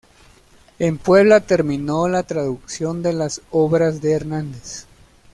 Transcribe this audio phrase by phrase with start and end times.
[0.79, 4.87] En Puebla terminó la traducción de las obras de Hernández.